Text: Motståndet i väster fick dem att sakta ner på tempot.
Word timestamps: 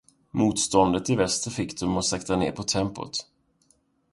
Motståndet 0.31 1.09
i 1.09 1.15
väster 1.15 1.51
fick 1.51 1.79
dem 1.79 1.97
att 1.97 2.05
sakta 2.05 2.35
ner 2.35 2.51
på 2.51 2.63
tempot. 2.63 3.17